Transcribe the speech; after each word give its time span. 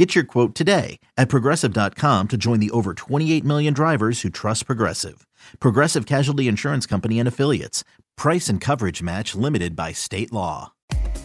Get 0.00 0.14
your 0.14 0.24
quote 0.24 0.54
today 0.54 0.98
at 1.18 1.28
progressive.com 1.28 2.28
to 2.28 2.36
join 2.38 2.58
the 2.58 2.70
over 2.70 2.94
28 2.94 3.44
million 3.44 3.74
drivers 3.74 4.22
who 4.22 4.30
trust 4.30 4.64
Progressive. 4.64 5.26
Progressive 5.58 6.06
Casualty 6.06 6.48
Insurance 6.48 6.86
Company 6.86 7.18
and 7.18 7.28
Affiliates. 7.28 7.84
Price 8.16 8.48
and 8.48 8.62
coverage 8.62 9.02
match 9.02 9.34
limited 9.34 9.76
by 9.76 9.92
state 9.92 10.32
law. 10.32 10.72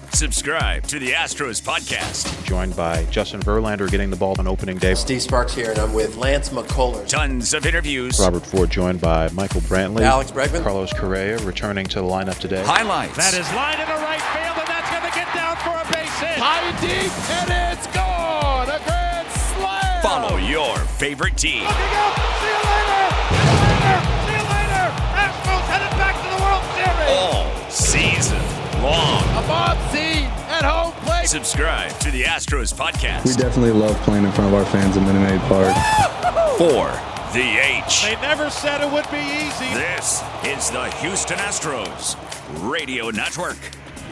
Subscribe 0.10 0.84
to 0.88 1.00
the 1.00 1.12
Astros 1.12 1.62
podcast. 1.62 2.44
Joined 2.44 2.76
by 2.76 3.06
Justin 3.06 3.40
Verlander 3.40 3.90
getting 3.90 4.10
the 4.10 4.18
ball 4.18 4.36
on 4.40 4.46
opening 4.46 4.78
day. 4.78 4.94
Steve 4.94 5.22
Sparks 5.22 5.54
here, 5.54 5.70
and 5.70 5.80
I'm 5.80 5.94
with 5.94 6.18
Lance 6.18 6.50
McCullers. 6.50 7.08
Tons 7.08 7.54
of 7.54 7.66
interviews. 7.66 8.20
Robert 8.20 8.46
Ford 8.46 8.70
joined 8.70 9.00
by 9.00 9.30
Michael 9.30 9.62
Brantley. 9.62 10.02
Alex 10.02 10.32
Bregman. 10.32 10.64
Carlos 10.64 10.92
Correa 10.92 11.38
returning 11.46 11.86
to 11.86 12.02
the 12.02 12.06
lineup 12.06 12.40
today. 12.40 12.62
Highlights. 12.66 13.16
That 13.16 13.36
is 13.36 13.48
line 13.54 13.80
in 13.80 13.88
the 13.88 14.04
right 14.04 14.22
field, 14.36 14.58
and 14.58 14.68
that's 14.68 14.92
going 14.92 15.10
to 15.10 15.18
get 15.18 15.34
down 15.34 15.56
for 15.64 15.80
a 15.80 15.94
base 15.94 16.20
hit. 16.20 16.44
High 16.44 16.68
and 16.68 16.82
deep, 16.82 17.40
and 17.48 17.78
it's 17.78 17.88
gone. 17.96 18.05
A 20.06 20.10
grand 20.10 20.22
slam. 20.22 20.30
Follow 20.30 20.38
your 20.38 20.78
favorite 20.98 21.38
team. 21.38 21.64
Looking 21.64 21.98
up. 21.98 22.16
See 22.40 22.48
you 22.48 22.62
later. 22.70 23.04
See 23.26 23.42
you 23.42 23.58
later. 23.58 23.98
See 24.26 24.36
you 24.38 24.46
later. 24.54 24.86
Astros 25.18 25.66
headed 25.66 25.94
back 25.98 26.16
to 26.22 26.28
the 26.30 26.40
World 26.46 26.64
Series. 26.78 27.10
All 27.10 27.46
season 27.70 28.44
long. 28.84 29.24
A 29.38 29.48
Bob 29.48 29.78
C 29.92 29.98
at 30.50 30.64
home 30.64 30.94
plate. 31.06 31.28
Subscribe 31.28 31.92
to 32.00 32.12
the 32.12 32.24
Astros 32.24 32.74
podcast. 32.74 33.26
We 33.26 33.34
definitely 33.34 33.72
love 33.72 33.96
playing 34.02 34.26
in 34.26 34.32
front 34.32 34.54
of 34.54 34.60
our 34.60 34.66
fans 34.66 34.96
at 34.98 35.04
Minute 35.04 35.22
Maid 35.22 35.42
Park. 35.50 35.74
for 36.58 36.88
the 37.34 37.60
H. 37.60 38.04
They 38.04 38.16
never 38.22 38.50
said 38.50 38.82
it 38.82 38.90
would 38.92 39.10
be 39.12 39.18
easy. 39.18 39.74
This 39.74 40.24
is 40.46 40.72
the 40.72 40.86
Houston 41.02 41.38
Astros 41.40 42.16
Radio 42.70 43.10
Network. 43.10 43.58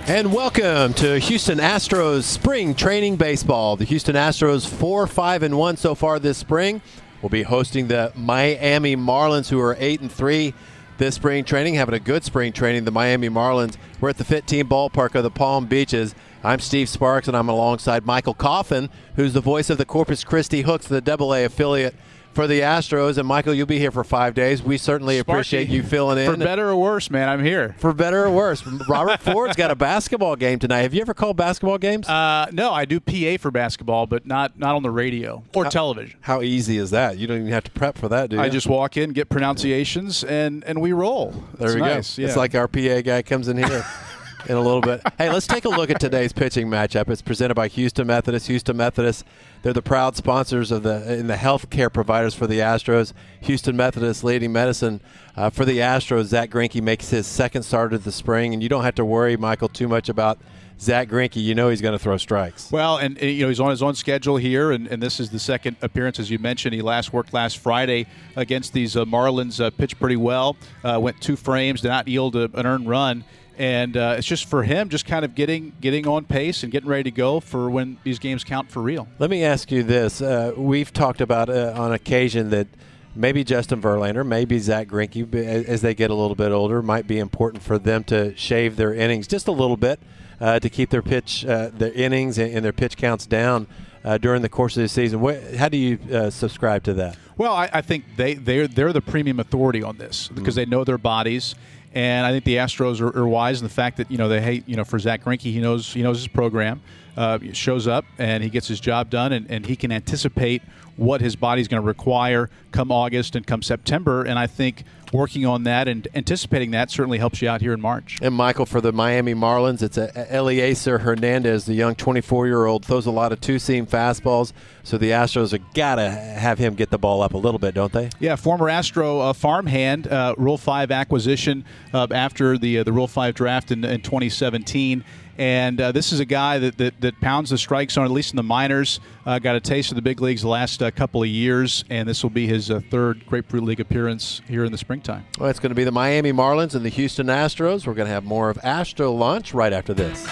And 0.06 0.34
welcome 0.34 0.94
to 0.96 1.18
Houston 1.18 1.60
Astros 1.60 2.24
Spring 2.24 2.76
Training 2.76 3.16
Baseball. 3.16 3.78
The 3.78 3.86
Houston 3.86 4.16
Astros 4.16 4.68
4 4.68 5.08
5 5.08 5.44
and 5.44 5.58
1 5.58 5.78
so 5.78 5.96
far 5.96 6.20
this 6.20 6.38
spring. 6.38 6.82
We'll 7.22 7.30
be 7.30 7.44
hosting 7.44 7.88
the 7.88 8.12
Miami 8.14 8.98
Marlins 8.98 9.48
who 9.48 9.62
are 9.62 9.78
8 9.80 10.02
and 10.02 10.12
3 10.12 10.54
this 10.98 11.16
spring 11.16 11.46
training, 11.46 11.76
having 11.76 11.96
a 11.96 12.02
good 12.02 12.26
spring 12.26 12.52
training. 12.52 12.84
The 12.84 12.92
Miami 12.92 13.30
Marlins. 13.30 13.78
We're 14.02 14.10
at 14.10 14.18
the 14.18 14.26
FITTEAM 14.26 14.68
Ballpark 14.68 15.16
of 15.16 15.24
the 15.24 15.32
Palm 15.32 15.68
Beaches. 15.68 16.14
I'm 16.44 16.60
Steve 16.60 16.90
Sparks 16.90 17.30
and 17.30 17.38
I'm 17.38 17.48
alongside 17.48 18.06
Michael 18.06 18.34
Coffin, 18.34 18.90
who's 19.16 19.32
the 19.32 19.40
voice 19.40 19.70
of 19.70 19.78
the 19.78 19.86
Corpus 19.86 20.26
Christi 20.26 20.64
Hooks, 20.64 20.86
the 20.86 21.00
Double 21.00 21.34
A 21.34 21.46
affiliate 21.46 21.96
for 22.34 22.48
the 22.48 22.62
Astros. 22.62 23.18
And 23.18 23.28
Michael, 23.28 23.54
you'll 23.54 23.66
be 23.68 23.80
here 23.80 23.92
for 23.92 24.04
5 24.04 24.34
days. 24.34 24.62
We 24.62 24.78
certainly 24.78 25.20
appreciate 25.20 25.70
you 25.70 25.84
filling 25.84 26.18
in. 26.18 26.32
For 26.32 26.38
better 26.38 26.70
or 26.70 26.76
worse, 26.76 27.10
man, 27.10 27.30
I'm 27.30 27.44
here. 27.44 27.76
For 27.78 27.94
better 27.94 28.26
or 28.26 28.32
worse, 28.32 28.66
Robert 28.88 29.22
Ford's 29.22 29.56
got 29.56 29.72
a 29.72 29.76
basketball 29.76 30.36
game 30.36 30.60
tonight. 30.60 30.82
Have 30.82 30.94
you 30.94 31.02
ever 31.02 31.14
called 31.14 31.38
basketball 31.38 31.78
games? 31.78 32.08
Uh, 32.10 32.48
no, 32.52 32.72
I 32.72 32.86
do 32.86 33.00
PA 33.00 33.38
for 33.42 33.52
basketball, 33.52 34.06
but 34.08 34.26
not 34.26 34.58
not 34.58 34.76
on 34.76 34.84
the 34.84 34.92
radio 34.92 35.44
or 35.56 35.66
television. 35.66 36.18
How 36.22 36.42
easy 36.42 36.78
is 36.78 36.92
that? 36.92 37.18
You 37.18 37.28
don't 37.28 37.38
even 37.42 37.52
have 37.52 37.64
to 37.66 37.72
prep 37.72 37.98
for 37.98 38.10
that, 38.10 38.30
do 38.30 38.36
you? 38.38 38.42
I 38.42 38.50
just 38.50 38.68
walk 38.68 38.98
in, 38.98 39.12
get 39.12 39.30
pronunciations, 39.30 40.24
and 40.24 40.64
and 40.66 40.82
we 40.82 40.92
roll. 40.94 41.32
there 41.58 41.68
It's 41.68 41.76
we 41.76 41.82
nice, 41.82 42.16
go. 42.18 42.22
Yeah. 42.22 42.28
It's 42.28 42.38
like 42.38 42.56
our 42.56 42.68
PA 42.68 43.02
guy 43.02 43.22
comes 43.22 43.48
in 43.48 43.58
here 43.58 43.86
in 44.48 44.56
a 44.56 44.62
little 44.62 44.82
bit. 44.82 45.02
Hey, 45.18 45.30
let's 45.30 45.48
take 45.48 45.66
a 45.66 45.70
look 45.70 45.90
at 45.90 46.00
today's 46.00 46.34
pitching 46.34 46.68
matchup. 46.68 47.10
It's 47.10 47.22
presented 47.22 47.56
by 47.56 47.68
Houston 47.68 48.08
Methodist. 48.08 48.48
Houston 48.48 48.78
Methodist, 48.78 49.26
they're 49.62 49.74
the 49.74 49.82
proud 49.82 50.16
sponsors 50.16 50.72
of 50.72 50.84
the 50.84 51.18
in 51.18 51.28
the 51.28 51.36
healthcare 51.36 51.92
providers 51.92 52.34
for 52.34 52.48
the 52.48 52.60
Astros. 52.60 53.14
Houston 53.42 53.76
Methodist 53.76 54.24
leading 54.24 54.52
medicine 54.52 55.02
uh, 55.36 55.50
for 55.50 55.66
the 55.66 55.80
Astros. 55.80 56.26
Zach 56.26 56.50
Greinke 56.50 56.82
makes 56.82 57.10
his 57.10 57.28
second 57.28 57.64
start 57.64 57.94
of 57.94 58.04
the 58.04 58.12
spring, 58.12 58.54
and 58.54 58.62
you 58.62 58.70
don't 58.70 58.84
have 58.84 58.96
to 58.96 59.06
worry, 59.06 59.38
Michael, 59.38 59.70
too 59.70 59.88
much 59.88 60.10
about 60.10 60.40
Zach 60.80 61.08
Greinke. 61.08 61.42
You 61.42 61.56
know 61.56 61.70
he's 61.70 61.82
going 61.82 61.94
to 61.94 62.00
throw 62.00 62.18
strikes. 62.18 62.72
Well, 62.72 62.98
and, 62.98 63.20
you 63.22 63.44
know 63.44 63.50
he's 63.50 63.60
on 63.60 63.70
his 63.70 63.82
own 63.82 63.96
schedule 63.96 64.38
here, 64.38 64.72
and, 64.72 64.88
and 64.88 65.02
this 65.02 65.20
is 65.20 65.30
the 65.30 65.40
second 65.40 65.78
appearance, 65.82 66.20
as 66.20 66.30
you 66.30 66.40
mentioned. 66.40 66.74
He 66.74 66.82
last 66.82 67.14
worked 67.14 67.34
last 67.34 67.60
Friday 67.60 68.08
against 68.36 68.74
these 68.74 68.98
uh, 68.98 69.06
Marlins. 69.06 69.64
Uh, 69.64 69.70
pitched 69.70 70.00
pretty 70.00 70.18
well, 70.18 70.58
uh, 70.84 71.00
went 71.02 71.22
two 71.22 71.36
frames, 71.36 71.82
did 71.82 71.88
not 71.88 72.08
yield 72.08 72.36
a, 72.36 72.50
an 72.54 72.66
earned 72.66 72.90
run, 72.90 73.24
and 73.58 73.96
uh, 73.98 74.16
it's 74.18 74.28
just 74.28 74.46
for 74.46 74.64
him, 74.64 74.90
just 74.90 75.06
kind 75.06 75.24
of 75.26 75.36
getting 75.36 75.74
getting 75.82 76.08
on 76.08 76.26
pace 76.26 76.64
and 76.64 76.72
getting 76.72 76.90
ready 76.90 77.04
to 77.04 77.12
go 77.12 77.40
for 77.40 77.70
when 77.70 77.98
these 78.04 78.20
games 78.20 78.44
count 78.44 78.72
for 78.72 78.82
real. 78.82 79.08
Let 79.20 79.30
me 79.30 79.44
ask 79.44 79.72
you 79.72 79.84
this: 79.84 80.22
uh, 80.22 80.54
We've 80.56 80.92
talked 80.92 81.22
about 81.22 81.50
uh, 81.50 81.74
on 81.76 81.92
occasion 81.92 82.50
that 82.52 82.68
maybe 83.16 83.44
Justin 83.44 83.82
Verlander, 83.82 84.26
maybe 84.26 84.60
Zach 84.60 84.88
Greinke, 84.88 85.34
as 85.34 85.82
they 85.82 85.94
get 85.94 86.10
a 86.10 86.16
little 86.16 86.36
bit 86.36 86.52
older, 86.52 86.82
might 86.82 87.08
be 87.08 87.20
important 87.20 87.64
for 87.64 87.78
them 87.78 88.04
to 88.06 88.36
shave 88.36 88.76
their 88.76 88.94
innings 88.94 89.28
just 89.28 89.48
a 89.48 89.52
little 89.52 89.78
bit 89.78 90.00
uh, 90.40 90.60
to 90.60 90.70
keep 90.70 90.90
their 90.90 91.02
pitch, 91.02 91.46
uh, 91.46 91.70
their 91.74 91.94
innings 91.94 92.38
and, 92.38 92.64
their 92.66 92.74
pitch 92.74 92.98
counts 92.98 93.26
down 93.26 93.68
uh, 94.04 94.18
during 94.18 94.42
the 94.42 94.50
course 94.50 94.76
of 94.76 94.84
the 94.84 94.90
season. 94.90 95.22
What, 95.22 95.56
how 95.56 95.70
do 95.70 95.78
you 95.78 96.00
uh, 96.12 96.30
subscribe 96.30 96.84
to 96.84 96.94
that? 96.96 97.18
Well, 97.38 97.54
I, 97.54 97.70
I 97.74 97.82
think 97.82 98.06
they 98.16 98.36
they're 98.36 98.68
they're 98.68 98.94
the 98.94 99.02
premium 99.02 99.40
authority 99.40 99.82
on 99.82 99.98
this 99.98 100.28
because 100.28 100.56
they 100.56 100.66
know 100.66 100.84
their 100.84 100.98
bodies, 101.00 101.56
and 101.94 102.26
I 102.26 102.32
think 102.32 102.44
the 102.44 102.56
Astros 102.56 103.02
are, 103.02 103.18
are 103.18 103.28
wise 103.28 103.62
in 103.62 103.68
the 103.68 103.74
fact 103.74 103.98
that 103.98 104.10
you 104.10 104.18
know 104.18 104.28
they 104.28 104.42
hate 104.42 104.68
you 104.68 104.76
know 104.76 104.84
for 104.84 105.00
Zach 105.00 105.24
Greinke 105.24 105.42
he 105.42 105.60
knows 105.60 105.94
he 105.94 106.02
knows 106.02 106.18
his 106.18 106.28
program, 106.28 106.82
uh, 107.18 107.40
shows 107.54 107.88
up 107.88 108.06
and 108.18 108.44
he 108.44 108.50
gets 108.50 108.68
his 108.68 108.80
job 108.80 109.10
done 109.10 109.32
and, 109.34 109.50
and 109.50 109.66
he 109.66 109.76
can 109.76 109.92
anticipate 109.92 110.62
what 110.96 111.22
his 111.22 111.36
body's 111.36 111.68
going 111.68 111.82
to 111.82 111.86
require 111.86 112.50
come 112.72 112.92
August 112.92 113.36
and 113.36 113.46
come 113.46 113.62
September, 113.62 114.24
and 114.24 114.38
I 114.38 114.48
think 114.48 114.84
working 115.12 115.46
on 115.46 115.64
that 115.64 115.88
and 115.88 116.08
anticipating 116.16 116.72
that 116.72 116.90
certainly 116.90 117.20
helps 117.20 117.40
you 117.40 117.48
out 117.48 117.62
here 117.62 117.74
in 117.74 117.80
March. 117.80 118.18
And 118.22 118.34
Michael, 118.34 118.66
for 118.66 118.82
the 118.82 118.92
Miami 118.92 119.36
Marlins, 119.36 119.84
it's 119.84 119.98
a 119.98 120.08
Elieser 120.32 121.02
Hernandez, 121.02 121.66
the 121.66 121.76
young 121.76 121.94
24-year-old, 121.94 122.84
throws 122.84 123.06
a 123.06 123.12
lot 123.12 123.32
of 123.32 123.40
two-seam 123.40 123.86
fastballs. 123.86 124.54
So 124.82 124.98
the 124.98 125.12
Astros 125.12 125.52
have 125.52 125.74
got 125.74 125.96
to 125.96 126.10
have 126.10 126.58
him 126.58 126.74
get 126.74 126.90
the 126.90 126.98
ball 126.98 127.22
up 127.22 127.36
a 127.36 127.38
little 127.38 127.60
bit, 127.60 127.76
don't 127.76 127.94
they? 127.94 128.10
Yeah, 128.20 128.36
former 128.36 128.70
Astro 128.70 129.20
uh, 129.20 129.34
farmhand, 129.34 130.08
uh, 130.08 130.34
Rule 130.38 130.58
Five 130.58 130.92
acquisition 130.92 131.64
uh, 131.94 132.08
after 132.12 132.58
the 132.58 132.80
uh, 132.80 132.84
the 132.84 132.92
Rule 132.92 133.08
Five 133.08 133.36
draft 133.36 133.72
in, 133.72 133.86
in 133.86 134.02
2017. 134.02 135.04
And 135.38 135.82
uh, 135.82 135.92
this 135.92 136.14
is 136.14 136.20
a 136.20 136.26
guy 136.26 136.60
that, 136.60 136.78
that, 136.78 137.02
that 137.02 137.20
pounds 137.22 137.50
the 137.50 137.58
strike 137.58 137.90
zone, 137.92 138.06
at 138.06 138.12
least 138.12 138.32
in 138.32 138.38
the 138.38 138.44
minors. 138.44 139.00
Uh, 139.26 139.40
got 139.40 139.56
a 139.56 139.60
taste 139.60 139.92
of 139.92 139.96
the 139.96 140.02
big 140.02 140.22
leagues 140.22 140.42
the 140.42 140.48
last 140.48 140.82
uh, 140.84 140.92
couple 140.92 141.24
of 141.24 141.30
years, 141.30 141.84
and 141.90 142.08
this 142.08 142.22
will 142.24 142.30
be 142.30 142.48
his 142.48 142.70
uh, 142.70 142.82
third 142.92 143.26
Grapefruit 143.26 143.64
League 143.64 143.80
appearance 143.80 144.42
here 144.48 144.64
in 144.64 144.72
the 144.72 144.78
springtime. 144.78 145.26
Well, 145.40 145.50
it's 145.50 145.60
going 145.60 145.72
to 145.72 145.76
be 145.76 145.84
the 145.84 145.92
Miami 145.92 146.32
Marlins 146.32 146.76
and 146.76 146.86
the 146.86 146.90
Houston 146.90 147.28
Astros. 147.28 147.88
We're 147.88 147.94
going 147.94 148.08
to 148.08 148.14
have 148.14 148.24
more 148.24 148.50
of 148.50 148.60
Astro 148.64 149.12
Lunch 149.12 149.54
right 149.54 149.74
after 149.74 149.94
this. 149.94 150.28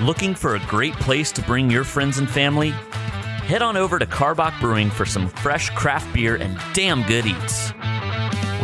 Looking 0.00 0.34
for 0.34 0.54
a 0.54 0.60
great 0.60 0.94
place 0.94 1.32
to 1.32 1.42
bring 1.42 1.70
your 1.70 1.84
friends 1.84 2.18
and 2.18 2.30
family? 2.30 2.70
Head 2.70 3.62
on 3.62 3.76
over 3.76 3.98
to 3.98 4.06
Karbach 4.06 4.58
Brewing 4.60 4.90
for 4.90 5.04
some 5.04 5.28
fresh 5.28 5.70
craft 5.70 6.14
beer 6.14 6.36
and 6.36 6.58
damn 6.72 7.02
good 7.02 7.26
eats. 7.26 7.72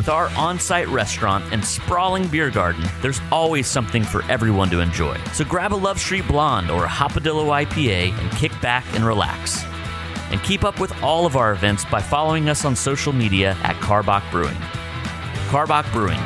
With 0.07 0.13
our 0.13 0.29
on 0.37 0.61
site 0.61 0.87
restaurant 0.87 1.53
and 1.53 1.65
sprawling 1.65 2.29
beer 2.29 2.49
garden, 2.49 2.85
there's 3.03 3.21
always 3.33 3.67
something 3.67 4.05
for 4.05 4.23
everyone 4.31 4.71
to 4.71 4.79
enjoy. 4.79 5.19
So 5.33 5.45
grab 5.45 5.73
a 5.73 5.75
Love 5.75 5.99
Street 5.99 6.29
Blonde 6.29 6.71
or 6.71 6.85
a 6.85 6.89
Hopadillo 6.89 7.47
IPA 7.67 8.17
and 8.17 8.31
kick 8.31 8.53
back 8.61 8.85
and 8.95 9.05
relax. 9.05 9.65
And 10.31 10.41
keep 10.45 10.63
up 10.63 10.79
with 10.79 10.93
all 11.03 11.27
of 11.27 11.35
our 11.35 11.51
events 11.51 11.85
by 11.87 12.01
following 12.01 12.49
us 12.49 12.65
on 12.65 12.77
social 12.77 13.13
media 13.13 13.57
at 13.65 13.75
Karbach 13.83 14.31
Brewing. 14.31 14.55
Karbach 15.49 15.91
Brewing, 15.93 16.21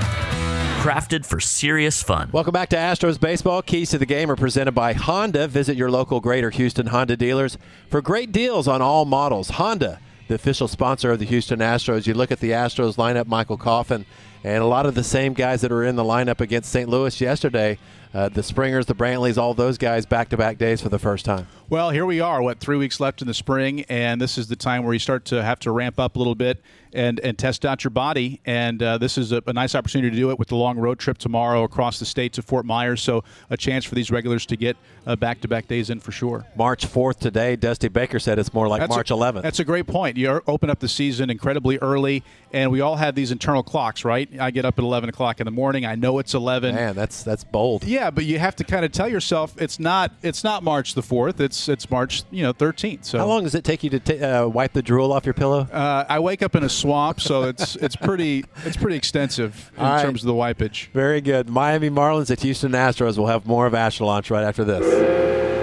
crafted 0.82 1.24
for 1.24 1.40
serious 1.40 2.02
fun. 2.02 2.28
Welcome 2.32 2.52
back 2.52 2.68
to 2.70 2.76
Astros 2.76 3.18
Baseball. 3.18 3.62
Keys 3.62 3.88
to 3.92 3.98
the 3.98 4.04
game 4.04 4.30
are 4.30 4.36
presented 4.36 4.72
by 4.72 4.92
Honda. 4.92 5.48
Visit 5.48 5.78
your 5.78 5.90
local 5.90 6.20
Greater 6.20 6.50
Houston 6.50 6.88
Honda 6.88 7.16
dealers 7.16 7.56
for 7.88 8.02
great 8.02 8.30
deals 8.30 8.68
on 8.68 8.82
all 8.82 9.06
models. 9.06 9.48
Honda, 9.48 10.00
the 10.30 10.36
official 10.36 10.68
sponsor 10.68 11.10
of 11.10 11.18
the 11.18 11.24
Houston 11.24 11.58
Astros. 11.58 12.06
You 12.06 12.14
look 12.14 12.30
at 12.30 12.38
the 12.38 12.52
Astros 12.52 12.94
lineup, 12.94 13.26
Michael 13.26 13.56
Coffin, 13.56 14.06
and 14.44 14.62
a 14.62 14.66
lot 14.66 14.86
of 14.86 14.94
the 14.94 15.02
same 15.02 15.32
guys 15.32 15.60
that 15.62 15.72
were 15.72 15.84
in 15.84 15.96
the 15.96 16.04
lineup 16.04 16.40
against 16.40 16.70
St. 16.70 16.88
Louis 16.88 17.20
yesterday. 17.20 17.78
Uh, 18.12 18.28
the 18.28 18.42
Springers, 18.42 18.86
the 18.86 18.94
Brantleys, 18.94 19.38
all 19.38 19.54
those 19.54 19.78
guys 19.78 20.04
back 20.04 20.30
to 20.30 20.36
back 20.36 20.58
days 20.58 20.80
for 20.80 20.88
the 20.88 20.98
first 20.98 21.24
time. 21.24 21.46
Well, 21.68 21.90
here 21.90 22.04
we 22.04 22.20
are, 22.20 22.42
what, 22.42 22.58
three 22.58 22.76
weeks 22.76 22.98
left 22.98 23.22
in 23.22 23.28
the 23.28 23.34
spring, 23.34 23.84
and 23.88 24.20
this 24.20 24.36
is 24.36 24.48
the 24.48 24.56
time 24.56 24.82
where 24.82 24.92
you 24.92 24.98
start 24.98 25.24
to 25.26 25.44
have 25.44 25.60
to 25.60 25.70
ramp 25.70 26.00
up 26.00 26.16
a 26.16 26.18
little 26.18 26.34
bit 26.34 26.60
and, 26.92 27.20
and 27.20 27.38
test 27.38 27.64
out 27.64 27.84
your 27.84 27.92
body. 27.92 28.40
And 28.44 28.82
uh, 28.82 28.98
this 28.98 29.16
is 29.16 29.30
a, 29.30 29.40
a 29.46 29.52
nice 29.52 29.76
opportunity 29.76 30.10
to 30.10 30.16
do 30.16 30.30
it 30.30 30.38
with 30.40 30.48
the 30.48 30.56
long 30.56 30.76
road 30.76 30.98
trip 30.98 31.18
tomorrow 31.18 31.62
across 31.62 32.00
the 32.00 32.04
state 32.04 32.32
to 32.32 32.42
Fort 32.42 32.66
Myers. 32.66 33.00
So, 33.00 33.22
a 33.48 33.56
chance 33.56 33.84
for 33.84 33.94
these 33.94 34.10
regulars 34.10 34.44
to 34.46 34.56
get 34.56 34.76
back 35.18 35.40
to 35.42 35.48
back 35.48 35.68
days 35.68 35.90
in 35.90 36.00
for 36.00 36.12
sure. 36.12 36.44
March 36.56 36.86
4th 36.86 37.18
today, 37.20 37.54
Dusty 37.54 37.88
Baker 37.88 38.18
said 38.18 38.38
it's 38.40 38.52
more 38.52 38.66
like 38.68 38.80
That's 38.80 38.90
March 38.90 39.10
a, 39.10 39.14
11th. 39.14 39.42
That's 39.42 39.60
a 39.60 39.64
great 39.64 39.86
point. 39.86 40.16
You 40.16 40.42
open 40.46 40.70
up 40.70 40.80
the 40.80 40.88
season 40.88 41.30
incredibly 41.30 41.78
early, 41.78 42.24
and 42.52 42.70
we 42.70 42.80
all 42.80 42.96
have 42.96 43.14
these 43.14 43.30
internal 43.30 43.62
clocks, 43.62 44.04
right? 44.04 44.28
I 44.40 44.50
get 44.50 44.64
up 44.64 44.78
at 44.78 44.82
11 44.84 45.08
o'clock 45.08 45.40
in 45.40 45.44
the 45.44 45.50
morning. 45.50 45.84
I 45.86 45.94
know 45.94 46.18
it's 46.18 46.34
11. 46.34 46.74
Man, 46.74 46.96
that's 46.96 47.22
that's 47.22 47.44
bold. 47.44 47.84
Yeah, 47.84 47.99
but 48.08 48.24
you 48.24 48.38
have 48.38 48.56
to 48.56 48.64
kind 48.64 48.84
of 48.84 48.92
tell 48.92 49.08
yourself 49.08 49.60
it's 49.60 49.78
not 49.78 50.12
it's 50.22 50.42
not 50.42 50.62
March 50.62 50.94
the 50.94 51.02
fourth. 51.02 51.40
It's 51.40 51.68
it's 51.68 51.90
March 51.90 52.22
you 52.30 52.42
know 52.42 52.54
13th. 52.54 53.04
So 53.04 53.18
How 53.18 53.26
long 53.26 53.42
does 53.42 53.54
it 53.54 53.64
take 53.64 53.82
you 53.84 53.90
to 53.90 53.98
ta 54.00 54.44
uh, 54.44 54.48
wipe 54.48 54.72
the 54.72 54.80
drool 54.82 55.12
off 55.12 55.26
your 55.26 55.34
pillow? 55.34 55.68
Uh, 55.70 56.06
I 56.08 56.20
wake 56.20 56.42
up 56.42 56.54
in 56.54 56.62
a 56.64 56.68
swamp, 56.68 57.20
so 57.20 57.42
it's 57.42 57.76
it's 57.86 57.96
pretty 57.96 58.44
it's 58.64 58.76
pretty 58.76 58.96
extensive 58.96 59.70
in 59.76 59.84
All 59.84 59.92
right. 59.92 60.02
terms 60.02 60.22
of 60.22 60.28
the 60.28 60.34
wipage. 60.34 60.88
Very 60.92 61.20
good. 61.20 61.50
Miami 61.50 61.90
Marlins 61.90 62.30
at 62.30 62.40
Houston 62.40 62.72
Astros. 62.72 63.18
We'll 63.18 63.26
have 63.26 63.44
more 63.44 63.66
of 63.66 63.74
Ash 63.74 64.00
Launch 64.00 64.30
right 64.30 64.44
after 64.44 64.64
this. 64.64 64.86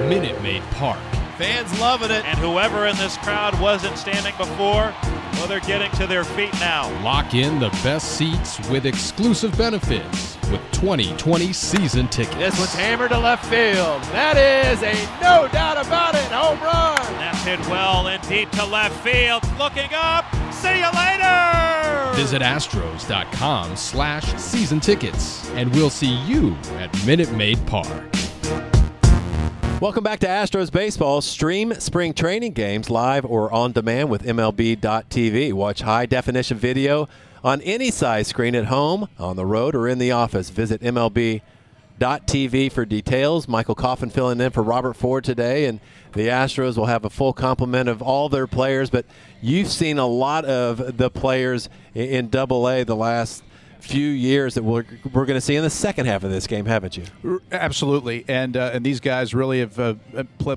Minute 0.10 0.40
Maid 0.44 0.62
Park. 0.74 1.00
Fans 1.38 1.80
loving 1.80 2.10
it. 2.10 2.26
And 2.26 2.38
whoever 2.40 2.88
in 2.88 2.96
this 2.98 3.16
crowd 3.18 3.60
wasn't 3.62 3.96
standing 3.98 4.34
before, 4.38 4.94
well, 5.38 5.48
they're 5.48 5.60
getting 5.62 5.92
to 5.92 6.08
their 6.08 6.24
feet 6.24 6.54
now. 6.54 6.90
Lock 7.04 7.34
in 7.34 7.60
the 7.60 7.70
best 7.84 8.18
seats 8.18 8.60
with 8.70 8.86
exclusive 8.86 9.58
benefits 9.58 10.38
with 10.52 10.62
2020 10.72 11.54
season 11.54 12.08
tickets. 12.08 12.36
This 12.38 12.58
one's 12.60 12.74
hammered 12.74 13.12
to 13.12 13.20
left 13.20 13.46
field. 13.46 14.02
That 14.14 14.38
is 14.38 14.82
a 14.84 14.94
no 15.22 15.48
doubt 15.50 15.84
about 15.86 16.16
it 16.16 16.32
home 16.32 16.60
run. 16.62 16.98
That's 17.18 17.44
hit 17.44 17.60
well 17.70 18.08
and 18.08 18.26
deep 18.28 18.50
to 18.52 18.66
left 18.66 19.04
field. 19.04 19.44
Looking 19.58 19.90
up. 19.94 20.26
See 20.54 20.80
you 20.80 20.90
later. 20.96 22.12
Visit 22.16 22.42
astros.com 22.42 23.76
slash 23.76 24.26
season 24.42 24.80
tickets 24.80 25.50
and 25.52 25.74
we'll 25.76 25.90
see 25.90 26.16
you 26.26 26.56
at 26.80 27.06
Minute 27.06 27.32
Maid 27.34 27.64
Park. 27.68 28.04
Welcome 29.80 30.04
back 30.04 30.18
to 30.22 30.28
Astros 30.28 30.72
Baseball. 30.72 31.22
Stream 31.22 31.72
spring 31.76 32.16
training 32.16 32.54
games 32.54 32.90
live 32.90 33.24
or 33.24 33.54
on 33.54 33.74
demand 33.74 34.10
with 34.10 34.24
MLB.tv. 34.24 35.54
Watch 35.54 35.82
high 35.82 36.08
definition 36.08 36.58
video 36.58 37.08
on 37.44 37.62
any 37.62 37.92
size 37.92 38.28
screen 38.28 38.56
at 38.56 38.66
home, 38.66 39.08
on 39.20 39.36
the 39.36 39.46
road, 39.46 39.76
or 39.76 39.88
in 39.88 40.00
the 40.00 40.12
office. 40.12 40.50
Visit 40.50 40.82
MLB.tv 40.82 42.72
for 42.72 42.86
details. 42.86 43.48
Michael 43.48 43.76
Coffin 43.76 44.10
filling 44.10 44.42
in 44.42 44.50
for 44.50 44.64
Robert 44.64 44.96
Ford 44.96 45.24
today, 45.24 45.66
and 45.66 45.80
the 46.14 46.28
Astros 46.28 46.76
will 46.76 46.88
have 46.88 47.06
a 47.06 47.12
full 47.12 47.34
complement 47.34 47.88
of 47.88 48.02
all 48.02 48.30
their 48.30 48.48
players. 48.48 48.90
But 48.90 49.06
you've 49.44 49.70
seen 49.70 50.00
a 50.00 50.08
lot 50.08 50.44
of 50.46 50.98
the 50.98 51.12
players 51.12 51.70
in 51.94 52.30
Double 52.30 52.68
A 52.68 52.84
the 52.84 52.96
last 52.96 53.44
few 53.80 54.08
years 54.10 54.54
that 54.56 54.64
we're, 54.64 54.86
we're 55.14 55.26
going 55.26 55.38
to 55.38 55.42
see 55.42 55.56
in 55.56 55.64
the 55.64 55.70
second 55.70 56.06
half 56.06 56.24
of 56.24 56.32
this 56.32 56.48
game, 56.48 56.66
haven't 56.66 56.98
you? 56.98 57.42
Absolutely, 57.52 58.26
and 58.28 58.58
uh, 58.58 58.72
and 58.74 58.86
these 58.86 59.00
guys 59.00 59.34
really 59.34 59.60
have 59.60 59.80
uh, 59.80 59.96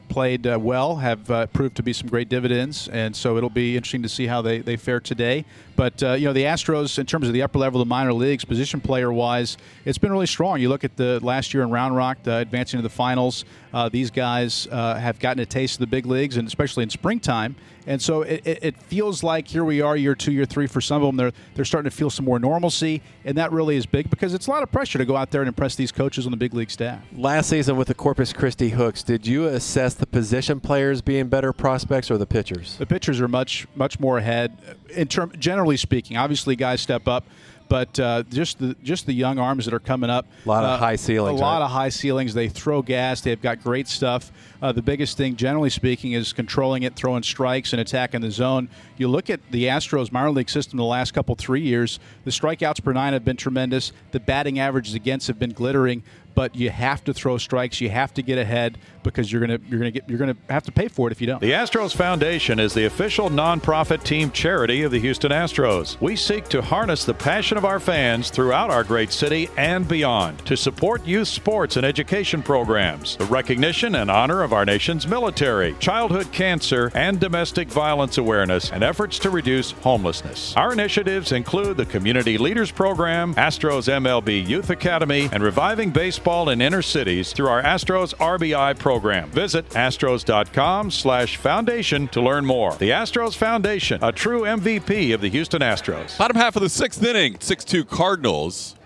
played 0.09 0.47
uh, 0.47 0.59
well, 0.61 0.97
have 0.97 1.31
uh, 1.31 1.47
proved 1.47 1.77
to 1.77 1.83
be 1.83 1.93
some 1.93 2.09
great 2.09 2.29
dividends, 2.29 2.89
and 2.89 3.15
so 3.15 3.37
it'll 3.37 3.51
be 3.51 3.77
interesting 3.77 4.03
to 4.03 4.09
see 4.09 4.27
how 4.27 4.43
they, 4.43 4.59
they 4.59 4.77
fare 4.77 5.01
today. 5.01 5.45
But 5.81 6.03
uh, 6.03 6.13
you 6.13 6.27
know 6.27 6.35
the 6.35 6.43
Astros, 6.43 6.99
in 6.99 7.07
terms 7.07 7.27
of 7.27 7.33
the 7.33 7.41
upper 7.41 7.59
level 7.59 7.81
of 7.81 7.89
the 7.89 7.89
minor 7.89 8.13
leagues, 8.13 8.45
position 8.45 8.83
player 8.83 9.11
wise, 9.11 9.57
it's 9.87 9.97
been 9.97 10.13
really 10.13 10.27
strong. 10.27 10.61
You 10.61 10.69
look 10.69 10.85
at 10.85 10.95
the 10.99 11.21
last 11.21 11.55
year 11.55 11.63
in 11.63 11.71
Round 11.71 11.97
Rock, 11.97 12.19
uh, 12.27 12.33
advancing 12.33 12.77
to 12.77 12.83
the 12.83 12.91
finals. 12.91 13.47
these 13.91 14.11
guys 14.11 14.67
have 14.71 15.19
gotten 15.21 15.41
a 15.41 15.47
taste 15.47 15.77
of 15.77 15.81
the 15.81 15.87
big 15.87 16.05
leagues, 16.05 16.37
and 16.37 16.47
especially 16.47 16.83
in 16.83 16.91
springtime. 16.91 17.57
And 17.87 18.01
so 18.01 18.23
it, 18.23 18.43
it, 18.45 18.59
it 18.63 18.83
feels 18.83 19.23
like 19.23 19.49
here 19.49 19.65
we 19.65 19.81
are, 19.81 19.97
year 19.97 20.15
two, 20.15 20.33
year 20.33 20.45
three. 20.45 20.67
For 20.67 20.81
some 20.81 21.03
of 21.03 21.09
them, 21.09 21.17
they're 21.17 21.33
they're 21.55 21.65
starting 21.65 21.91
to 21.91 21.97
feel 21.97 22.11
some 22.11 22.25
more 22.25 22.39
normalcy, 22.39 23.03
and 23.25 23.37
that 23.39 23.53
really 23.53 23.77
is 23.77 23.87
big 23.87 24.11
because 24.11 24.35
it's 24.35 24.47
a 24.47 24.51
lot 24.51 24.63
of 24.63 24.71
pressure 24.71 24.99
to 24.99 25.05
go 25.05 25.17
out 25.17 25.31
there 25.31 25.41
and 25.41 25.49
impress 25.49 25.77
these 25.77 25.93
coaches 25.93 26.27
on 26.27 26.31
the 26.31 26.37
big 26.37 26.55
league 26.55 26.71
staff. 26.71 27.01
Last 27.17 27.49
season 27.49 27.77
with 27.77 27.89
the 27.89 27.95
Corpus 27.95 28.33
Christi 28.33 28.71
Hooks, 28.71 29.03
did 29.03 29.27
you 29.27 29.47
assess 29.47 29.95
the 29.95 30.07
position 30.07 30.61
players 30.61 31.01
being 31.01 31.29
better 31.29 31.53
prospects 31.53 32.11
or 32.11 32.19
the 32.19 32.27
pitchers? 32.27 32.77
The 32.77 32.87
pitchers 32.87 33.21
are 33.21 33.29
much 33.29 33.67
much 33.75 33.99
more 33.99 34.19
ahead 34.19 34.59
in 34.91 35.09
term. 35.09 35.33
Generally 35.39 35.70
speaking, 35.77 36.17
obviously 36.17 36.57
guys 36.57 36.81
step 36.81 37.09
up, 37.09 37.25
but 37.71 38.01
uh, 38.01 38.25
just 38.25 38.59
the 38.59 38.75
just 38.83 39.07
the 39.07 39.13
young 39.13 39.39
arms 39.39 39.65
that 39.65 39.73
are 39.73 39.81
coming 39.81 40.11
up. 40.11 40.27
A 40.45 40.49
lot 40.49 40.65
of 40.65 40.71
uh, 40.71 40.79
high 40.79 40.97
ceilings. 40.97 41.41
A 41.41 41.43
lot 41.43 41.61
right? 41.61 41.65
of 41.65 41.71
high 41.71 41.89
ceilings. 41.89 42.35
They 42.35 42.49
throw 42.49 42.83
gas. 42.83 43.21
They've 43.21 43.41
got 43.41 43.63
great 43.63 43.87
stuff. 43.87 44.33
Uh, 44.61 44.73
the 44.73 44.83
biggest 44.83 45.17
thing, 45.17 45.37
generally 45.37 45.71
speaking, 45.71 46.13
is 46.13 46.33
controlling 46.33 46.83
it, 46.83 46.97
throwing 46.97 47.23
strikes, 47.23 47.73
and 47.73 47.81
attacking 47.81 48.21
the 48.23 48.31
zone. 48.31 48.69
You 48.97 49.09
look 49.09 49.31
at 49.31 49.41
the 49.53 49.65
Astros 49.67 50.11
minor 50.11 50.33
league 50.33 50.51
system 50.51 50.77
the 50.79 50.85
last 50.85 51.15
couple 51.15 51.35
three 51.37 51.63
years. 51.63 52.01
The 52.25 52.33
strikeouts 52.33 52.83
per 52.83 52.93
nine 52.93 53.13
have 53.13 53.25
been 53.25 53.37
tremendous. 53.37 53.93
The 54.11 54.21
batting 54.21 54.59
averages 54.59 54.95
against 54.95 55.29
have 55.29 55.39
been 55.39 55.53
glittering. 55.53 56.03
But 56.41 56.57
you 56.57 56.71
have 56.71 57.05
to 57.05 57.13
throw 57.13 57.37
strikes. 57.37 57.83
You 57.83 57.91
have 57.91 58.15
to 58.15 58.23
get 58.23 58.39
ahead 58.39 58.79
because 59.03 59.31
you're 59.31 59.43
gonna 59.43 59.59
you're 59.69 59.79
gonna 59.79 59.91
get 59.91 60.09
you're 60.09 60.19
gonna 60.19 60.37
have 60.49 60.63
to 60.63 60.73
pay 60.73 60.89
for 60.89 61.07
it 61.07 61.13
if 61.13 61.21
you 61.21 61.27
don't. 61.27 61.39
The 61.39 61.53
Astros 61.53 61.95
Foundation 61.95 62.59
is 62.59 62.73
the 62.73 62.87
official 62.87 63.29
nonprofit 63.29 64.03
team 64.05 64.31
charity 64.31 64.83
of 64.83 64.91
the 64.91 64.99
Houston 65.01 65.33
Astros. 65.33 66.01
We 66.01 66.17
seek 66.17 66.49
to 66.49 66.63
harness 66.63 67.05
the 67.05 67.13
passion 67.13 67.59
of 67.59 67.67
our 67.67 67.79
fans 67.79 68.31
throughout 68.31 68.71
our 68.71 68.85
great 68.85 69.13
city 69.13 69.51
and 69.59 69.87
beyond 69.87 70.39
to 70.47 70.57
support 70.57 71.05
youth 71.07 71.29
sports 71.29 71.77
and 71.77 71.85
education 71.85 72.43
programs, 72.43 73.19
the 73.19 73.27
recognition 73.27 73.97
and 73.97 74.11
honor 74.11 74.43
of 74.43 74.55
our 74.55 74.65
nation's 74.65 75.07
military, 75.07 75.75
childhood 75.75 76.33
cancer 76.33 76.91
and 76.95 77.21
domestic 77.21 77.69
violence 77.69 78.17
awareness, 78.17 78.73
and 78.73 78.83
efforts 78.83 79.19
to 79.19 79.29
reduce 79.29 79.73
homelessness. 79.73 80.57
Our 80.57 80.73
initiatives 80.73 81.33
include 81.33 81.77
the 81.77 81.87
Community 81.87 82.39
Leaders 82.39 82.71
Program, 82.71 83.35
Astros 83.35 83.89
MLB 83.93 84.47
Youth 84.47 84.71
Academy, 84.71 85.29
and 85.33 85.43
reviving 85.43 85.91
baseball 85.91 86.30
in 86.31 86.61
inner 86.61 86.83
cities 86.83 87.33
through 87.33 87.49
our 87.49 87.63
Astros 87.63 88.15
RBI 88.15 88.79
program. 88.79 89.31
Visit 89.31 89.69
astros.com 89.71 90.91
slash 90.91 91.37
foundation 91.37 92.09
to 92.09 92.21
learn 92.21 92.47
more. 92.47 92.75
The 92.77 92.91
Astros 92.91 93.37
Foundation, 93.37 94.03
a 94.03 94.13
true 94.13 94.43
MVP 94.43 95.13
of 95.13 95.21
the 95.21 95.29
Houston 95.29 95.61
Astros. 95.61 96.17
Bottom 96.17 96.37
half 96.37 96.57
of 96.57 96.63
the 96.63 96.69
sixth 96.69 97.03
inning, 97.03 97.35
6-2 97.35 97.89
Cardinals. 97.89 98.77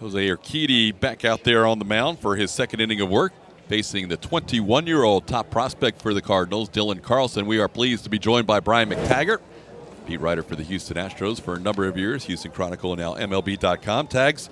Jose 0.00 0.28
Urquidy 0.28 0.98
back 0.98 1.24
out 1.24 1.44
there 1.44 1.66
on 1.66 1.78
the 1.78 1.84
mound 1.84 2.18
for 2.18 2.36
his 2.36 2.50
second 2.50 2.80
inning 2.80 3.00
of 3.00 3.08
work, 3.08 3.32
facing 3.68 4.08
the 4.08 4.16
21-year-old 4.16 5.26
top 5.26 5.50
prospect 5.50 6.00
for 6.02 6.12
the 6.12 6.22
Cardinals, 6.22 6.68
Dylan 6.68 7.02
Carlson. 7.02 7.46
We 7.46 7.58
are 7.58 7.68
pleased 7.68 8.04
to 8.04 8.10
be 8.10 8.18
joined 8.18 8.46
by 8.46 8.60
Brian 8.60 8.90
McTaggart, 8.90 9.40
beat 10.06 10.20
writer 10.20 10.42
for 10.42 10.56
the 10.56 10.62
Houston 10.62 10.96
Astros 10.96 11.40
for 11.40 11.54
a 11.54 11.58
number 11.58 11.86
of 11.86 11.96
years, 11.96 12.24
Houston 12.24 12.50
Chronicle 12.50 12.92
and 12.92 13.00
now 13.00 13.14
MLB.com. 13.14 14.08
Tags, 14.08 14.50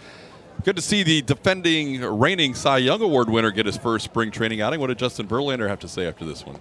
good 0.64 0.76
to 0.76 0.82
see 0.82 1.02
the 1.02 1.22
defending 1.22 2.00
reigning 2.00 2.55
Cy 2.55 2.78
Young 2.78 3.02
Award 3.02 3.31
winner 3.31 3.50
get 3.50 3.66
his 3.66 3.76
first 3.76 4.05
spring 4.05 4.31
training 4.31 4.60
outing. 4.60 4.81
What 4.81 4.88
did 4.88 4.99
Justin 4.99 5.26
Verlander 5.26 5.69
have 5.69 5.81
to 5.81 5.88
say 5.88 6.06
after 6.06 6.25
this 6.25 6.44
one? 6.44 6.58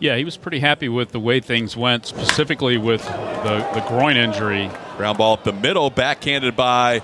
Yeah, 0.00 0.16
he 0.16 0.24
was 0.24 0.36
pretty 0.36 0.58
happy 0.58 0.88
with 0.88 1.12
the 1.12 1.20
way 1.20 1.40
things 1.40 1.76
went, 1.76 2.04
specifically 2.04 2.76
with 2.76 3.04
the, 3.04 3.68
the 3.74 3.84
groin 3.88 4.16
injury. 4.16 4.70
Ground 4.96 5.18
ball 5.18 5.34
up 5.34 5.44
the 5.44 5.52
middle, 5.52 5.88
backhanded 5.88 6.56
by 6.56 7.00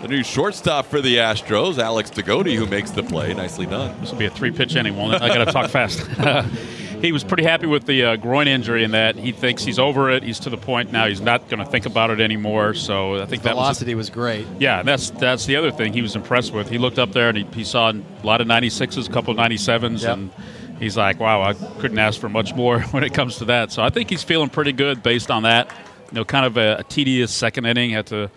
the 0.00 0.08
new 0.08 0.22
shortstop 0.22 0.86
for 0.86 1.00
the 1.00 1.16
Astros, 1.16 1.78
Alex 1.78 2.10
De 2.10 2.22
Goti, 2.22 2.56
who 2.56 2.66
makes 2.66 2.90
the 2.90 3.02
play. 3.02 3.32
Nicely 3.34 3.66
done. 3.66 3.98
This 4.00 4.10
will 4.10 4.18
be 4.18 4.26
a 4.26 4.30
three 4.30 4.50
pitch 4.50 4.74
inning? 4.74 4.98
I 4.98 5.28
got 5.28 5.44
to 5.44 5.52
talk 5.52 5.70
fast. 5.70 6.08
he 7.04 7.12
was 7.12 7.22
pretty 7.22 7.44
happy 7.44 7.66
with 7.66 7.84
the 7.84 8.02
uh, 8.04 8.16
groin 8.16 8.48
injury 8.48 8.82
in 8.82 8.92
that 8.92 9.14
he 9.16 9.30
thinks 9.30 9.62
he's 9.62 9.78
over 9.78 10.10
it. 10.10 10.22
He's 10.22 10.38
to 10.40 10.50
the 10.50 10.56
point 10.56 10.90
now 10.90 11.06
he's 11.06 11.20
not 11.20 11.48
going 11.48 11.62
to 11.62 11.70
think 11.70 11.86
about 11.86 12.10
it 12.10 12.20
anymore. 12.20 12.74
So 12.74 13.22
I 13.22 13.26
think 13.26 13.42
that 13.42 13.50
velocity 13.50 13.94
was, 13.94 14.08
was, 14.08 14.14
great. 14.14 14.46
Yeah, 14.58 14.82
that's 14.82 15.10
that's 15.10 15.44
the 15.46 15.56
other 15.56 15.70
thing 15.70 15.92
he 15.92 16.02
was 16.02 16.16
impressed 16.16 16.52
with. 16.52 16.68
He 16.68 16.78
looked 16.78 16.98
up 16.98 17.12
there 17.12 17.28
and 17.28 17.38
he, 17.38 17.44
he 17.52 17.64
saw 17.64 17.90
a 17.90 18.02
lot 18.24 18.40
of 18.40 18.46
96s, 18.46 19.08
a 19.08 19.12
couple 19.12 19.32
of 19.32 19.38
97s, 19.38 20.02
Yep. 20.02 20.12
and 20.12 20.30
he's 20.78 20.96
like, 20.96 21.20
"Wow, 21.20 21.42
I 21.42 21.52
couldn't 21.52 21.98
ask 21.98 22.18
for 22.18 22.28
much 22.28 22.54
more 22.54 22.80
when 22.92 23.04
it 23.04 23.12
comes 23.12 23.36
to 23.36 23.44
that." 23.46 23.70
So 23.70 23.82
I 23.82 23.90
think 23.90 24.08
he's 24.08 24.22
feeling 24.22 24.48
pretty 24.48 24.72
good 24.72 25.02
based 25.02 25.30
on 25.30 25.42
that. 25.42 25.70
You 26.10 26.16
know, 26.16 26.24
kind 26.24 26.46
of 26.46 26.56
a, 26.56 26.76
a 26.78 26.82
tedious 26.84 27.32
second 27.32 27.66
inning. 27.66 27.90
Had 27.90 28.06
to 28.06 28.30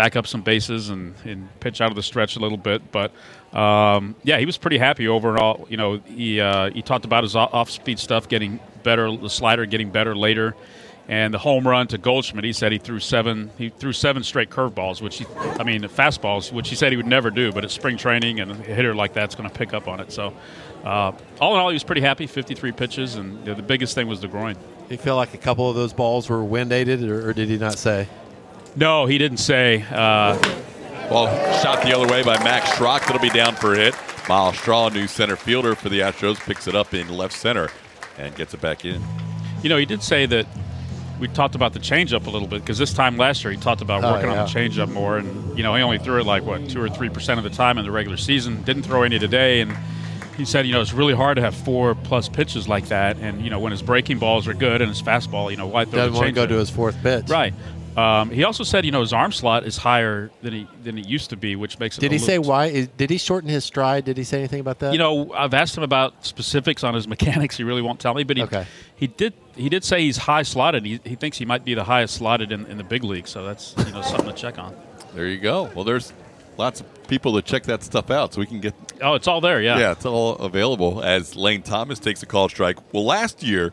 back 0.00 0.16
up 0.16 0.26
some 0.26 0.40
bases 0.40 0.88
and, 0.88 1.14
and 1.26 1.46
pitch 1.60 1.82
out 1.82 1.90
of 1.90 1.94
the 1.94 2.02
stretch 2.02 2.36
a 2.36 2.38
little 2.38 2.56
bit, 2.56 2.80
but 2.90 3.12
um, 3.52 4.14
yeah, 4.22 4.38
he 4.38 4.46
was 4.46 4.56
pretty 4.56 4.78
happy 4.78 5.06
overall. 5.06 5.66
You 5.68 5.76
know, 5.76 5.98
he 5.98 6.40
uh, 6.40 6.70
he 6.70 6.80
talked 6.80 7.04
about 7.04 7.22
his 7.22 7.36
off 7.36 7.68
speed 7.68 7.98
stuff 7.98 8.26
getting 8.26 8.60
better, 8.82 9.14
the 9.14 9.28
slider 9.28 9.66
getting 9.66 9.90
better 9.90 10.16
later. 10.16 10.56
And 11.06 11.34
the 11.34 11.38
home 11.38 11.68
run 11.68 11.86
to 11.88 11.98
Goldschmidt, 11.98 12.44
he 12.44 12.54
said 12.54 12.72
he 12.72 12.78
threw 12.78 12.98
seven. 12.98 13.50
He 13.58 13.68
threw 13.68 13.92
seven 13.92 14.22
straight 14.22 14.48
curveballs, 14.48 15.02
which 15.02 15.18
he, 15.18 15.26
I 15.58 15.64
mean, 15.64 15.82
fastballs, 15.82 16.50
which 16.50 16.70
he 16.70 16.76
said 16.76 16.92
he 16.92 16.96
would 16.96 17.06
never 17.06 17.30
do. 17.30 17.52
But 17.52 17.64
it's 17.64 17.74
spring 17.74 17.98
training, 17.98 18.40
and 18.40 18.52
a 18.52 18.54
hitter 18.54 18.94
like 18.94 19.12
that's 19.12 19.34
going 19.34 19.50
to 19.50 19.54
pick 19.54 19.74
up 19.74 19.86
on 19.86 20.00
it. 20.00 20.12
So, 20.12 20.32
uh, 20.82 21.12
all 21.42 21.54
in 21.54 21.60
all, 21.60 21.68
he 21.68 21.74
was 21.74 21.84
pretty 21.84 22.00
happy. 22.00 22.26
53 22.26 22.72
pitches, 22.72 23.16
and 23.16 23.40
you 23.40 23.46
know, 23.46 23.54
the 23.54 23.62
biggest 23.62 23.94
thing 23.94 24.06
was 24.06 24.22
the 24.22 24.28
groin. 24.28 24.56
You 24.88 24.96
feel 24.96 25.16
like 25.16 25.34
a 25.34 25.38
couple 25.38 25.68
of 25.68 25.76
those 25.76 25.92
balls 25.92 26.30
were 26.30 26.42
wind 26.42 26.72
aided, 26.72 27.02
or, 27.02 27.28
or 27.28 27.32
did 27.34 27.50
he 27.50 27.58
not 27.58 27.76
say? 27.76 28.08
No, 28.76 29.06
he 29.06 29.18
didn't 29.18 29.38
say. 29.38 29.84
Uh, 29.90 30.38
Ball 31.08 31.26
shot 31.60 31.82
the 31.82 31.92
other 31.96 32.06
way 32.06 32.22
by 32.22 32.42
Max 32.44 32.70
Schrock. 32.70 33.00
That'll 33.00 33.18
be 33.20 33.30
down 33.30 33.56
for 33.56 33.74
a 33.74 33.76
hit. 33.78 33.94
Myles 34.28 34.56
Straw, 34.58 34.88
new 34.90 35.08
center 35.08 35.34
fielder 35.34 35.74
for 35.74 35.88
the 35.88 36.00
Astros, 36.00 36.38
picks 36.38 36.68
it 36.68 36.76
up 36.76 36.94
in 36.94 37.08
left 37.08 37.34
center 37.34 37.68
and 38.16 38.32
gets 38.36 38.54
it 38.54 38.60
back 38.60 38.84
in. 38.84 39.02
You 39.62 39.68
know, 39.70 39.76
he 39.76 39.86
did 39.86 40.02
say 40.04 40.24
that 40.26 40.46
we 41.18 41.26
talked 41.26 41.56
about 41.56 41.72
the 41.72 41.80
changeup 41.80 42.26
a 42.26 42.30
little 42.30 42.46
bit 42.46 42.60
because 42.60 42.78
this 42.78 42.94
time 42.94 43.16
last 43.16 43.42
year 43.42 43.52
he 43.52 43.58
talked 43.58 43.82
about 43.82 44.04
Oh, 44.04 44.12
working 44.12 44.30
yeah. 44.30 44.42
on 44.42 44.46
the 44.46 44.52
changeup 44.52 44.88
more, 44.92 45.18
and 45.18 45.56
you 45.58 45.64
know 45.64 45.74
he 45.74 45.82
only 45.82 45.98
threw 45.98 46.20
it 46.20 46.24
like 46.26 46.44
what 46.44 46.70
two 46.70 46.80
or 46.80 46.88
three 46.88 47.08
percent 47.08 47.38
of 47.38 47.44
the 47.44 47.50
time 47.50 47.76
in 47.76 47.84
the 47.84 47.90
regular 47.90 48.16
season. 48.16 48.62
Didn't 48.62 48.84
throw 48.84 49.02
any 49.02 49.18
today, 49.18 49.60
and 49.60 49.76
he 50.36 50.44
said 50.44 50.64
you 50.66 50.72
know 50.72 50.80
it's 50.80 50.92
really 50.94 51.14
hard 51.14 51.36
to 51.36 51.42
have 51.42 51.54
four 51.56 51.94
plus 51.96 52.28
pitches 52.28 52.68
like 52.68 52.86
that, 52.88 53.16
and 53.18 53.42
you 53.42 53.50
know 53.50 53.58
when 53.58 53.72
his 53.72 53.82
breaking 53.82 54.18
balls 54.20 54.46
are 54.46 54.54
good 54.54 54.80
and 54.80 54.88
his 54.88 55.02
fastball, 55.02 55.50
you 55.50 55.56
know 55.56 55.66
why 55.66 55.84
throw 55.84 55.98
Doesn't 55.98 56.12
the 56.12 56.18
want 56.20 56.28
to 56.28 56.32
go 56.32 56.46
to 56.46 56.54
his 56.54 56.70
fourth 56.70 56.96
pitch. 57.02 57.28
Right. 57.28 57.52
Um, 57.96 58.30
he 58.30 58.44
also 58.44 58.62
said, 58.62 58.84
you 58.86 58.92
know, 58.92 59.00
his 59.00 59.12
arm 59.12 59.32
slot 59.32 59.66
is 59.66 59.76
higher 59.76 60.30
than 60.42 60.52
he 60.52 60.68
than 60.84 60.96
it 60.96 61.08
used 61.08 61.30
to 61.30 61.36
be, 61.36 61.56
which 61.56 61.78
makes 61.80 61.98
it. 61.98 62.00
Did 62.00 62.12
a 62.12 62.14
he 62.14 62.18
say 62.18 62.38
why? 62.38 62.66
Is, 62.66 62.88
did 62.96 63.10
he 63.10 63.18
shorten 63.18 63.50
his 63.50 63.64
stride? 63.64 64.04
Did 64.04 64.16
he 64.16 64.22
say 64.24 64.38
anything 64.38 64.60
about 64.60 64.78
that? 64.78 64.92
You 64.92 64.98
know, 64.98 65.32
I've 65.32 65.54
asked 65.54 65.76
him 65.76 65.82
about 65.82 66.24
specifics 66.24 66.84
on 66.84 66.94
his 66.94 67.08
mechanics. 67.14 67.56
He 67.56 67.64
really 67.64 67.82
won't 67.82 67.98
tell 67.98 68.14
me, 68.14 68.22
but 68.22 68.36
he 68.36 68.44
Okay. 68.44 68.64
he 68.94 69.08
did 69.08 69.32
he 69.56 69.68
did 69.68 69.82
say 69.84 70.02
he's 70.02 70.16
high 70.18 70.42
slotted. 70.42 70.84
He, 70.84 71.00
he 71.04 71.16
thinks 71.16 71.36
he 71.38 71.44
might 71.44 71.64
be 71.64 71.74
the 71.74 71.84
highest 71.84 72.14
slotted 72.14 72.52
in, 72.52 72.64
in 72.66 72.78
the 72.78 72.84
big 72.84 73.02
league. 73.02 73.26
So 73.26 73.44
that's 73.44 73.74
you 73.78 73.92
know 73.92 74.02
something 74.02 74.26
to 74.28 74.32
check 74.34 74.58
on. 74.58 74.74
There 75.14 75.26
you 75.26 75.38
go. 75.38 75.64
Well, 75.74 75.84
there's 75.84 76.12
lots 76.56 76.80
of 76.80 77.08
people 77.08 77.34
to 77.34 77.42
check 77.42 77.64
that 77.64 77.82
stuff 77.82 78.10
out, 78.12 78.34
so 78.34 78.40
we 78.40 78.46
can 78.46 78.60
get. 78.60 78.74
Oh, 79.02 79.14
it's 79.14 79.26
all 79.26 79.40
there. 79.40 79.60
Yeah. 79.60 79.78
Yeah, 79.78 79.92
it's 79.92 80.06
all 80.06 80.36
available 80.36 81.02
as 81.02 81.34
Lane 81.34 81.62
Thomas 81.62 81.98
takes 81.98 82.22
a 82.22 82.26
call 82.26 82.48
strike. 82.48 82.78
Well, 82.94 83.04
last 83.04 83.42
year, 83.42 83.72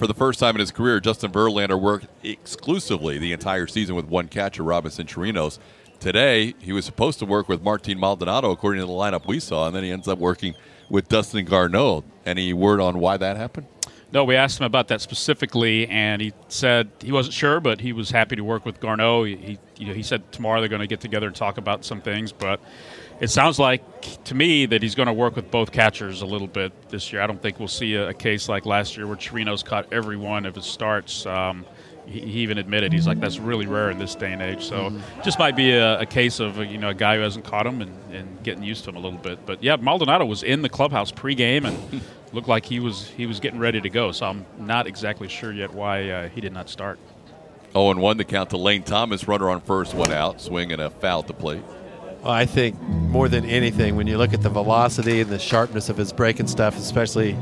for 0.00 0.06
the 0.06 0.14
first 0.14 0.40
time 0.40 0.56
in 0.56 0.60
his 0.60 0.70
career, 0.70 0.98
Justin 0.98 1.30
Verlander 1.30 1.78
worked 1.78 2.06
exclusively 2.22 3.18
the 3.18 3.34
entire 3.34 3.66
season 3.66 3.94
with 3.94 4.06
one 4.06 4.28
catcher, 4.28 4.62
Robinson 4.62 5.06
Chirinos. 5.06 5.58
Today, 5.98 6.54
he 6.58 6.72
was 6.72 6.86
supposed 6.86 7.18
to 7.18 7.26
work 7.26 7.50
with 7.50 7.60
Martin 7.60 8.00
Maldonado, 8.00 8.50
according 8.50 8.80
to 8.80 8.86
the 8.86 8.92
lineup 8.94 9.26
we 9.26 9.38
saw, 9.38 9.66
and 9.66 9.76
then 9.76 9.84
he 9.84 9.90
ends 9.90 10.08
up 10.08 10.18
working 10.18 10.54
with 10.88 11.10
Dustin 11.10 11.44
Garneau. 11.44 12.02
Any 12.24 12.54
word 12.54 12.80
on 12.80 12.98
why 12.98 13.18
that 13.18 13.36
happened? 13.36 13.66
No, 14.10 14.24
we 14.24 14.36
asked 14.36 14.58
him 14.58 14.64
about 14.64 14.88
that 14.88 15.02
specifically, 15.02 15.86
and 15.88 16.22
he 16.22 16.32
said 16.48 16.88
he 17.02 17.12
wasn't 17.12 17.34
sure, 17.34 17.60
but 17.60 17.82
he 17.82 17.92
was 17.92 18.10
happy 18.10 18.36
to 18.36 18.42
work 18.42 18.64
with 18.64 18.80
Garneau. 18.80 19.24
He, 19.24 19.36
he, 19.36 19.58
you 19.76 19.88
know, 19.88 19.92
he 19.92 20.02
said 20.02 20.32
tomorrow 20.32 20.60
they're 20.60 20.70
going 20.70 20.80
to 20.80 20.86
get 20.86 21.02
together 21.02 21.26
and 21.26 21.36
talk 21.36 21.58
about 21.58 21.84
some 21.84 22.00
things, 22.00 22.32
but 22.32 22.58
it 23.20 23.28
sounds 23.28 23.58
like 23.58 23.82
to 24.24 24.34
me 24.34 24.66
that 24.66 24.82
he's 24.82 24.94
going 24.94 25.06
to 25.06 25.12
work 25.12 25.36
with 25.36 25.50
both 25.50 25.72
catchers 25.72 26.22
a 26.22 26.26
little 26.26 26.48
bit 26.48 26.72
this 26.88 27.12
year. 27.12 27.20
I 27.20 27.26
don't 27.26 27.40
think 27.40 27.58
we'll 27.58 27.68
see 27.68 27.94
a, 27.94 28.08
a 28.08 28.14
case 28.14 28.48
like 28.48 28.64
last 28.64 28.96
year 28.96 29.06
where 29.06 29.16
Chirinos 29.16 29.64
caught 29.64 29.92
every 29.92 30.16
one 30.16 30.46
of 30.46 30.54
his 30.54 30.64
starts. 30.64 31.26
Um, 31.26 31.66
he, 32.06 32.20
he 32.20 32.40
even 32.40 32.56
admitted 32.56 32.92
he's 32.92 33.06
like 33.06 33.20
that's 33.20 33.38
really 33.38 33.66
rare 33.66 33.90
in 33.90 33.98
this 33.98 34.14
day 34.14 34.32
and 34.32 34.40
age. 34.40 34.64
So 34.64 34.92
just 35.22 35.38
might 35.38 35.54
be 35.54 35.72
a, 35.72 36.00
a 36.00 36.06
case 36.06 36.40
of 36.40 36.58
you 36.58 36.78
know 36.78 36.88
a 36.88 36.94
guy 36.94 37.16
who 37.16 37.22
hasn't 37.22 37.44
caught 37.44 37.66
him 37.66 37.82
and, 37.82 37.96
and 38.12 38.42
getting 38.42 38.62
used 38.62 38.84
to 38.84 38.90
him 38.90 38.96
a 38.96 39.00
little 39.00 39.18
bit. 39.18 39.44
But 39.44 39.62
yeah, 39.62 39.76
Maldonado 39.76 40.24
was 40.24 40.42
in 40.42 40.62
the 40.62 40.70
clubhouse 40.70 41.12
pregame 41.12 41.66
and 41.66 42.02
looked 42.32 42.48
like 42.48 42.64
he 42.64 42.80
was 42.80 43.08
he 43.08 43.26
was 43.26 43.38
getting 43.38 43.60
ready 43.60 43.82
to 43.82 43.90
go. 43.90 44.12
So 44.12 44.26
I'm 44.26 44.46
not 44.58 44.86
exactly 44.86 45.28
sure 45.28 45.52
yet 45.52 45.74
why 45.74 46.08
uh, 46.08 46.28
he 46.30 46.40
did 46.40 46.52
not 46.52 46.70
start. 46.70 46.98
0 47.72 47.92
and 47.92 48.00
1 48.00 48.18
to 48.18 48.24
count 48.24 48.50
to 48.50 48.56
Lane 48.56 48.82
Thomas, 48.82 49.28
runner 49.28 49.48
on 49.48 49.60
first, 49.60 49.94
one 49.94 50.10
out, 50.10 50.40
swing 50.40 50.72
and 50.72 50.82
a 50.82 50.90
foul 50.90 51.20
at 51.20 51.28
the 51.28 51.34
plate. 51.34 51.62
Well, 52.22 52.32
I 52.32 52.44
think 52.46 52.80
more 52.82 53.28
than 53.28 53.44
anything, 53.46 53.96
when 53.96 54.06
you 54.06 54.18
look 54.18 54.34
at 54.34 54.42
the 54.42 54.50
velocity 54.50 55.20
and 55.20 55.30
the 55.30 55.38
sharpness 55.38 55.88
of 55.88 55.96
his 55.96 56.12
breaking 56.12 56.48
stuff, 56.48 56.76
especially 56.76 57.36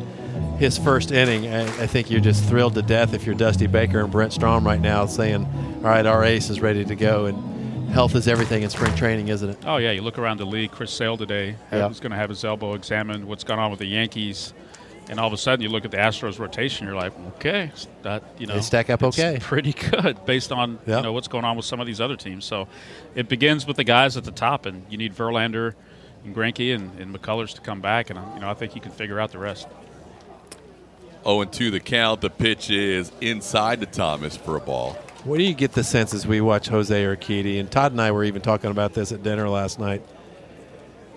his 0.58 0.78
first 0.78 1.10
inning, 1.10 1.46
I, 1.52 1.62
I 1.82 1.86
think 1.86 2.10
you're 2.10 2.20
just 2.20 2.44
thrilled 2.44 2.74
to 2.74 2.82
death 2.82 3.12
if 3.12 3.26
you're 3.26 3.34
Dusty 3.34 3.66
Baker 3.66 4.00
and 4.00 4.10
Brent 4.10 4.32
Strom 4.32 4.64
right 4.66 4.80
now 4.80 5.06
saying, 5.06 5.44
all 5.78 5.82
right, 5.82 6.06
our 6.06 6.24
ace 6.24 6.48
is 6.48 6.60
ready 6.60 6.84
to 6.84 6.94
go. 6.94 7.26
And 7.26 7.88
health 7.90 8.14
is 8.14 8.28
everything 8.28 8.62
in 8.62 8.70
spring 8.70 8.94
training, 8.94 9.28
isn't 9.28 9.50
it? 9.50 9.58
Oh 9.66 9.78
yeah, 9.78 9.90
you 9.92 10.02
look 10.02 10.18
around 10.18 10.38
the 10.38 10.46
league. 10.46 10.70
Chris 10.70 10.92
Sale 10.92 11.16
today 11.16 11.56
Yeah. 11.72 11.86
was 11.86 11.98
going 12.00 12.12
to 12.12 12.16
have 12.18 12.30
his 12.30 12.44
elbow 12.44 12.74
examined. 12.74 13.24
What's 13.24 13.44
gone 13.44 13.58
on 13.58 13.70
with 13.70 13.80
the 13.80 13.86
Yankees? 13.86 14.52
And 15.10 15.18
all 15.18 15.26
of 15.26 15.32
a 15.32 15.38
sudden, 15.38 15.62
you 15.62 15.70
look 15.70 15.84
at 15.86 15.90
the 15.90 15.96
Astros 15.96 16.38
rotation. 16.38 16.86
You're 16.86 16.96
like, 16.96 17.12
okay, 17.36 17.70
that 18.02 18.22
you 18.38 18.46
know 18.46 18.54
They 18.54 18.60
stack 18.60 18.90
up 18.90 19.02
it's 19.02 19.18
okay. 19.18 19.38
pretty 19.40 19.72
good 19.72 20.24
based 20.26 20.52
on 20.52 20.78
Yeah. 20.86 20.98
you 20.98 21.02
know 21.04 21.12
what's 21.12 21.28
going 21.28 21.44
on 21.44 21.56
with 21.56 21.64
some 21.64 21.80
of 21.80 21.86
these 21.86 22.00
other 22.00 22.16
teams. 22.16 22.44
So 22.44 22.68
it 23.14 23.28
begins 23.28 23.66
with 23.66 23.76
the 23.78 23.84
guys 23.84 24.16
at 24.16 24.24
the 24.24 24.30
top, 24.32 24.66
and 24.66 24.84
you 24.90 24.98
need 24.98 25.14
Verlander 25.14 25.74
and 26.24 26.34
Greinke 26.36 26.74
and, 26.74 26.98
and 27.00 27.14
McCullers 27.14 27.54
to 27.54 27.60
come 27.62 27.80
back, 27.80 28.10
and 28.10 28.18
you 28.34 28.40
know 28.40 28.50
I 28.50 28.54
think 28.54 28.74
you 28.74 28.80
can 28.80 28.92
figure 28.92 29.18
out 29.18 29.32
the 29.32 29.38
rest. 29.38 29.66
0 31.24 31.40
and 31.42 31.52
2 31.52 31.70
the 31.70 31.80
count. 31.80 32.20
The 32.20 32.30
pitch 32.30 32.70
is 32.70 33.10
inside 33.20 33.80
to 33.80 33.86
Thomas 33.86 34.36
for 34.36 34.56
a 34.56 34.60
ball. 34.60 34.92
What 35.24 35.38
do 35.38 35.44
you 35.44 35.54
get 35.54 35.72
the 35.72 35.84
sense 35.84 36.14
as 36.14 36.26
we 36.26 36.40
watch 36.40 36.68
Jose 36.68 36.94
Urquidy, 37.04 37.58
and 37.58 37.70
Todd 37.70 37.92
and 37.92 38.00
I 38.00 38.12
were 38.12 38.24
even 38.24 38.40
talking 38.40 38.70
about 38.70 38.94
this 38.94 39.10
at 39.10 39.22
dinner 39.22 39.48
last 39.48 39.78
night, 39.78 40.02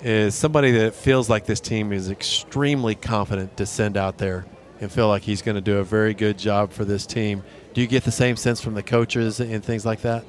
is 0.04 0.34
somebody 0.36 0.72
that 0.72 0.96
feels 0.96 1.30
like 1.30 1.46
this 1.46 1.60
team 1.60 1.92
is 1.94 2.10
extremely 2.10 2.96
confident 2.96 3.58
to 3.58 3.66
send 3.66 3.98
out 3.98 4.18
there 4.18 4.46
and 4.80 4.92
feel 4.92 5.08
like 5.08 5.22
he's 5.22 5.42
going 5.42 5.56
to 5.56 5.62
do 5.62 5.78
a 5.78 5.84
very 5.84 6.14
good 6.14 6.38
job 6.38 6.72
for 6.72 6.86
this 6.86 7.06
team. 7.06 7.44
Do 7.74 7.82
you 7.82 7.88
get 7.88 8.04
the 8.04 8.12
same 8.12 8.36
sense 8.36 8.60
from 8.62 8.74
the 8.74 8.84
coaches 8.84 9.40
and 9.40 9.64
things 9.64 9.86
like 9.86 10.02
that? 10.02 10.26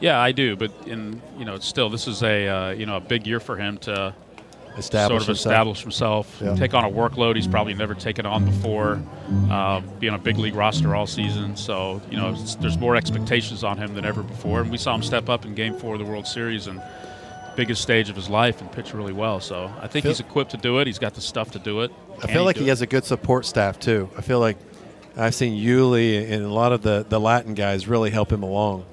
Yeah, 0.00 0.18
I 0.18 0.32
do, 0.32 0.56
but 0.56 0.72
in 0.86 1.22
you 1.38 1.44
know, 1.44 1.54
it's 1.54 1.66
still 1.66 1.88
this 1.88 2.08
is 2.08 2.22
a 2.24 2.48
uh, 2.48 2.70
you 2.70 2.86
know 2.86 2.96
a 2.96 3.00
big 3.00 3.26
year 3.26 3.38
for 3.38 3.56
him 3.56 3.78
to 3.78 4.14
Establish 4.76 5.10
sort 5.10 5.22
of 5.22 5.26
himself. 5.28 5.52
establish 5.52 5.82
himself, 5.82 6.40
Yeah. 6.42 6.54
take 6.56 6.72
on 6.74 6.84
a 6.84 6.90
workload 6.90 7.36
he's 7.36 7.46
probably 7.46 7.74
never 7.74 7.94
taken 7.94 8.24
on 8.24 8.44
before, 8.46 9.02
uh, 9.50 9.80
be 10.00 10.08
on 10.08 10.14
a 10.14 10.18
big 10.18 10.38
league 10.38 10.54
roster 10.54 10.96
all 10.96 11.06
season. 11.06 11.56
So 11.56 12.00
you 12.10 12.16
know, 12.16 12.34
there's 12.60 12.78
more 12.78 12.96
expectations 12.96 13.62
on 13.62 13.76
him 13.78 13.94
than 13.94 14.04
ever 14.04 14.22
before, 14.22 14.62
and 14.62 14.70
we 14.70 14.78
saw 14.78 14.94
him 14.94 15.02
step 15.02 15.28
up 15.28 15.44
in 15.44 15.54
Game 15.54 15.74
Four 15.78 15.94
of 15.94 16.00
the 16.00 16.06
World 16.06 16.26
Series 16.26 16.66
and 16.66 16.82
biggest 17.56 17.82
stage 17.82 18.08
of 18.10 18.16
his 18.16 18.28
life 18.28 18.60
and 18.60 18.70
pitch 18.72 18.94
really 18.94 19.12
well. 19.12 19.40
So 19.40 19.72
I 19.80 19.86
think 19.88 20.02
Feel- 20.04 20.12
he's 20.12 20.20
equipped 20.20 20.50
to 20.52 20.56
do 20.56 20.78
it. 20.78 20.86
He's 20.86 20.98
got 20.98 21.14
the 21.14 21.20
stuff 21.20 21.50
to 21.52 21.58
do 21.58 21.80
it. 21.82 21.90
I 22.18 22.20
Can 22.26 22.30
feel 22.30 22.44
like 22.44 22.56
he 22.56 22.64
it? 22.64 22.68
has 22.68 22.82
a 22.82 22.86
good 22.86 23.04
support 23.04 23.46
staff 23.46 23.78
too. 23.80 24.08
I 24.16 24.20
feel 24.22 24.40
like 24.40 24.56
I've 25.16 25.34
seen 25.34 25.62
Yuli 25.62 26.30
and 26.30 26.44
a 26.44 26.48
lot 26.52 26.72
of 26.72 26.82
the, 26.82 27.04
the 27.08 27.20
Latin 27.20 27.54
guys 27.54 27.86
really 27.88 28.10
help 28.10 28.32
him 28.32 28.42
along. 28.42 28.84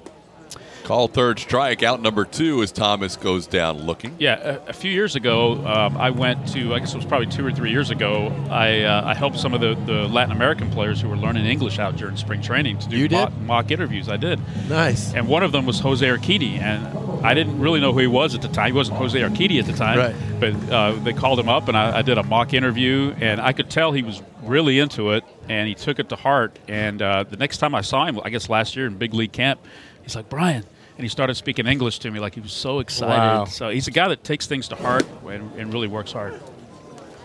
Call 0.84 1.08
third 1.08 1.38
strike. 1.38 1.84
Out 1.84 2.02
number 2.02 2.26
two 2.26 2.64
as 2.64 2.72
Thomas 2.72 3.16
goes 3.16 3.46
down 3.46 3.86
looking. 3.86 4.16
Yeah, 4.18 4.58
a, 4.66 4.70
a 4.70 4.74
few 4.74 4.92
years 4.92 5.16
ago, 5.16 5.64
um, 5.68 5.96
I 5.98 6.10
went 6.10 6.48
to, 6.54 6.74
I 6.74 6.80
guess 6.80 6.94
it 6.94 6.98
was 6.98 7.06
probably 7.06 7.28
two 7.28 7.46
or 7.46 7.52
three 7.52 7.70
years 7.70 7.92
ago, 7.92 8.30
I, 8.50 8.82
uh, 8.86 9.04
I 9.06 9.14
helped 9.14 9.38
some 9.38 9.54
of 9.54 9.62
the, 9.62 9.76
the 9.86 10.08
Latin 10.08 10.32
American 10.32 10.72
players 10.72 11.00
who 11.00 11.08
were 11.08 11.16
learning 11.18 11.46
English 11.46 11.78
out 11.78 11.96
during 11.96 12.18
spring 12.18 12.42
training 12.42 12.80
to 12.80 12.90
do 12.90 12.98
You 12.98 13.08
did? 13.08 13.16
mock, 13.18 13.38
mock 13.42 13.72
interviews. 13.72 14.10
I 14.10 14.18
did. 14.18 14.40
Nice. 14.68 15.14
And 15.14 15.28
one 15.28 15.44
of 15.44 15.52
them 15.52 15.68
was 15.68 15.80
Jose 15.80 16.04
Urquidy, 16.04 16.60
and 16.60 16.99
I 17.24 17.34
didn't 17.34 17.60
really 17.60 17.80
know 17.80 17.92
who 17.94 18.00
he 18.00 18.08
was 18.08 18.34
at 18.36 18.42
the 18.42 18.48
time. 18.48 18.68
He 18.68 18.74
wasn't 18.74 18.98
Jose 18.98 19.20
Urquidy 19.20 19.60
at 19.60 19.66
the 19.66 19.74
time, 19.74 19.98
Right. 19.98 20.16
but 20.40 20.54
uh, 20.72 20.92
they 21.04 21.14
called 21.14 21.40
him 21.40 21.50
up, 21.50 21.68
and 21.68 21.78
I, 21.78 21.98
I 22.00 22.02
did 22.02 22.18
a 22.18 22.24
mock 22.24 22.54
interview, 22.54 23.14
and 23.20 23.42
I 23.42 23.52
could 23.54 23.70
tell 23.70 23.92
he 23.92 24.04
was 24.04 24.22
really 24.44 24.80
into 24.80 25.12
it, 25.12 25.24
and 25.50 25.68
he 25.68 25.76
took 25.76 26.00
it 26.00 26.10
to 26.10 26.16
heart. 26.16 26.58
And 26.68 27.02
uh, 27.02 27.24
the 27.24 27.36
next 27.38 27.58
time 27.58 27.76
I 27.76 27.82
saw 27.82 28.06
him, 28.06 28.20
I 28.24 28.30
guess 28.30 28.50
last 28.50 28.76
year 28.76 28.86
in 28.88 28.98
big 28.98 29.14
league 29.14 29.32
camp, 29.34 29.60
he's 30.04 30.16
like, 30.16 30.30
Brian. 30.30 30.64
And 30.98 31.04
he 31.06 31.10
started 31.10 31.36
speaking 31.36 31.66
English 31.66 32.00
to 32.00 32.12
me 32.12 32.20
like 32.20 32.36
he 32.36 32.42
was 32.42 32.52
so 32.52 32.80
excited. 32.80 33.16
Wow. 33.18 33.46
So 33.46 33.70
he's 33.70 33.88
a 33.88 33.92
guy 33.92 34.10
that 34.10 34.24
takes 34.24 34.48
things 34.48 34.68
to 34.70 34.76
heart 34.76 35.06
and, 35.28 35.50
and 35.56 35.74
really 35.74 35.88
works 35.88 36.12
hard. 36.12 36.40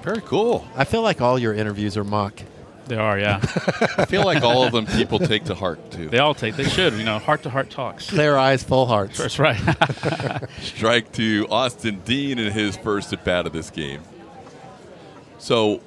Very 0.03 0.21
cool. 0.21 0.65
I 0.77 0.85
feel 0.85 1.03
like 1.03 1.21
all 1.21 1.39
your 1.39 1.55
interviews 1.55 1.97
are 1.97 2.05
mock. 2.05 2.41
They 2.87 2.97
are, 2.97 3.19
yeah. 3.19 3.41
I 3.97 4.05
feel 4.05 4.25
like 4.25 4.43
all 4.43 4.65
of 4.65 4.73
them 4.73 4.87
people 4.87 5.19
take 5.19 5.45
to 5.45 5.55
heart 5.55 5.91
too. 5.91 6.09
they 6.09 6.19
all 6.19 6.35
take. 6.35 6.57
They 6.57 6.69
should, 6.69 6.93
you 6.95 7.05
know, 7.05 7.19
heart 7.19 7.43
to 7.45 7.51
heart 7.51 7.71
talks. 7.71 8.11
Clear 8.11 8.37
eyes, 8.37 8.63
full 8.63 8.87
hearts. 8.87 9.19
That's 9.19 9.39
right. 9.39 9.59
Strike 10.61 11.13
to 11.13 11.47
Austin 11.51 12.01
Dean 12.05 12.39
in 12.39 12.53
his 12.53 12.77
first 12.77 13.13
at 13.13 13.25
bat 13.25 13.47
of 13.47 13.53
this 13.53 13.71
game. 13.71 14.03
So, 15.39 15.81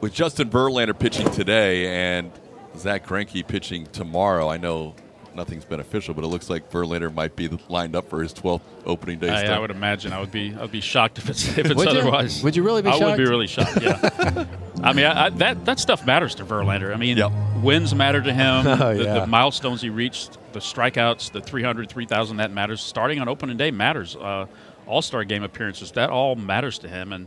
with 0.00 0.14
Justin 0.14 0.48
Verlander 0.48 0.98
pitching 0.98 1.30
today 1.30 1.86
and 1.86 2.30
Zach 2.76 3.06
Greinke 3.06 3.46
pitching 3.46 3.86
tomorrow, 3.86 4.48
I 4.48 4.56
know 4.56 4.94
nothing's 5.40 5.64
been 5.64 5.80
official, 5.80 6.12
but 6.12 6.22
it 6.22 6.26
looks 6.26 6.50
like 6.50 6.70
Verlander 6.70 7.12
might 7.12 7.34
be 7.34 7.48
lined 7.70 7.96
up 7.96 8.10
for 8.10 8.22
his 8.22 8.34
12th 8.34 8.60
opening 8.84 9.18
day 9.18 9.30
I, 9.30 9.44
start. 9.44 9.56
I 9.56 9.58
would 9.58 9.70
imagine 9.70 10.12
I 10.12 10.20
would 10.20 10.30
be 10.30 10.54
I 10.54 10.60
would 10.60 10.70
be 10.70 10.82
shocked 10.82 11.16
if 11.16 11.30
it's 11.30 11.48
if 11.56 11.64
it's 11.64 11.74
Would 11.74 11.90
you? 11.92 11.98
otherwise. 11.98 12.42
Would 12.42 12.56
you 12.56 12.62
really 12.62 12.82
be 12.82 12.90
shocked? 12.90 13.02
I 13.02 13.06
would 13.06 13.16
be 13.16 13.24
really 13.24 13.46
shocked. 13.46 13.80
Yeah. 13.80 14.44
I 14.82 14.92
mean, 14.92 15.06
I, 15.06 15.24
I, 15.26 15.30
that 15.30 15.64
that 15.64 15.80
stuff 15.80 16.04
matters 16.04 16.34
to 16.36 16.44
Verlander. 16.44 16.92
I 16.92 16.98
mean, 16.98 17.16
Yep. 17.16 17.32
wins 17.62 17.94
matter 17.94 18.20
to 18.20 18.32
him. 18.32 18.66
Oh, 18.80 18.94
the, 18.94 19.04
yeah. 19.04 19.20
the 19.20 19.26
milestones 19.26 19.80
he 19.80 19.88
reached, 19.88 20.38
the 20.52 20.60
strikeouts, 20.60 21.32
the 21.32 21.40
300, 21.40 21.88
3,000, 21.88 22.36
that 22.36 22.50
matters. 22.50 22.80
Starting 22.82 23.18
on 23.18 23.28
opening 23.28 23.56
day 23.56 23.70
matters. 23.70 24.16
Uh, 24.16 24.46
All 24.86 25.02
Star 25.02 25.24
game 25.24 25.42
appearances, 25.42 25.90
that 25.92 26.10
all 26.10 26.34
matters 26.36 26.78
to 26.80 26.88
him, 26.88 27.12
and 27.12 27.26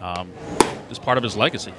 um, 0.00 0.32
is 0.90 0.98
part 0.98 1.16
of 1.16 1.22
his 1.24 1.36
legacy. 1.36 1.72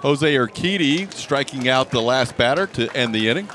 Jose 0.00 0.34
Urquidy 0.34 1.12
striking 1.12 1.68
out 1.68 1.90
the 1.90 2.00
last 2.00 2.36
batter 2.36 2.66
to 2.68 2.94
end 2.96 3.14
the 3.14 3.28
inning. 3.28 3.48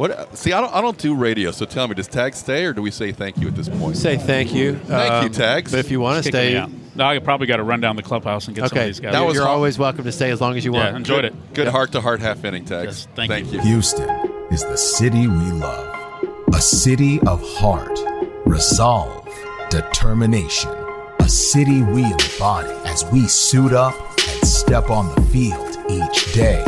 What? 0.00 0.34
See, 0.34 0.54
I 0.54 0.62
don't, 0.62 0.74
I 0.74 0.80
don't 0.80 0.96
do 0.96 1.14
radio, 1.14 1.50
so 1.50 1.66
tell 1.66 1.86
me, 1.86 1.92
does 1.92 2.08
Tag 2.08 2.32
stay 2.34 2.64
or 2.64 2.72
do 2.72 2.80
we 2.80 2.90
say 2.90 3.12
thank 3.12 3.36
you 3.36 3.48
at 3.48 3.54
this 3.54 3.68
point? 3.68 3.98
Say 3.98 4.16
thank 4.16 4.54
you. 4.54 4.76
Thank 4.76 5.24
you, 5.24 5.26
Um, 5.26 5.30
Tags. 5.30 5.72
But 5.72 5.80
if 5.80 5.90
you 5.90 6.00
want 6.00 6.24
to 6.24 6.30
Just 6.30 6.34
kicking 6.34 6.54
me 6.54 6.68
stay, 6.70 6.86
out. 6.88 6.96
No, 6.96 7.04
I 7.04 7.18
probably 7.18 7.46
got 7.46 7.58
to 7.58 7.64
run 7.64 7.82
down 7.82 7.96
the 7.96 8.02
clubhouse 8.02 8.46
and 8.46 8.56
get 8.56 8.62
some 8.62 8.78
of 8.78 8.80
okay, 8.80 8.86
these 8.86 8.98
guys. 8.98 9.12
That 9.12 9.20
was 9.26 9.34
you're 9.34 9.44
hard. 9.44 9.56
always 9.56 9.78
welcome 9.78 10.04
to 10.04 10.12
stay 10.12 10.30
as 10.30 10.40
long 10.40 10.56
as 10.56 10.64
you 10.64 10.72
want. 10.72 10.84
yeah, 10.84 10.92
want. 10.92 10.96
enjoyed 10.96 11.26
it. 11.26 11.34
Good 11.52 11.68
heart 11.68 11.92
to 11.92 12.00
heart 12.00 12.20
half 12.20 12.42
inning, 12.46 12.64
Tags. 12.64 13.08
Yes, 13.14 13.28
thank 13.28 13.52
you. 13.52 13.60
Houston 13.60 14.08
is 14.50 14.64
the 14.64 14.78
city 14.78 15.26
we 15.26 15.52
love. 15.52 16.24
A 16.54 16.62
city 16.62 17.20
of 17.26 17.42
heart, 17.58 17.98
resolve, 18.46 19.28
determination. 19.68 20.70
A 21.18 21.28
city 21.28 21.82
we 21.82 22.04
embody 22.04 22.70
as 22.86 23.04
we 23.12 23.28
suit 23.28 23.74
up 23.74 23.94
and 24.30 24.48
step 24.48 24.88
on 24.88 25.14
the 25.14 25.20
field 25.26 25.76
each 25.90 26.32
day. 26.32 26.64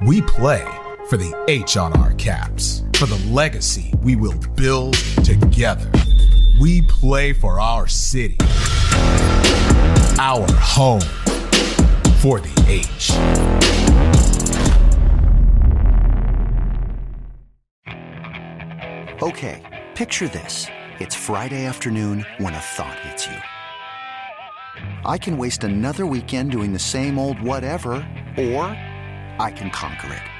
We 0.00 0.22
play 0.22 0.64
for 1.10 1.16
the 1.16 1.34
H 1.48 1.76
on 1.76 1.92
our 1.94 2.12
caps, 2.12 2.84
for 2.94 3.06
the 3.06 3.20
legacy 3.32 3.92
we 4.00 4.14
will 4.14 4.38
build 4.54 4.94
together. 5.24 5.90
We 6.60 6.82
play 6.82 7.32
for 7.32 7.58
our 7.58 7.88
city, 7.88 8.36
our 10.20 10.46
home, 10.52 11.00
for 12.20 12.38
the 12.38 12.54
H. 12.68 13.10
Okay, 19.20 19.88
picture 19.96 20.28
this. 20.28 20.68
It's 21.00 21.16
Friday 21.16 21.66
afternoon 21.66 22.24
when 22.38 22.54
a 22.54 22.60
thought 22.60 23.00
hits 23.00 23.26
you. 23.26 23.36
I 25.04 25.18
can 25.18 25.36
waste 25.36 25.64
another 25.64 26.06
weekend 26.06 26.52
doing 26.52 26.72
the 26.72 26.78
same 26.78 27.18
old 27.18 27.40
whatever, 27.42 27.94
or 28.38 28.62
I 29.40 29.52
can 29.56 29.70
conquer 29.70 30.12
it. 30.12 30.39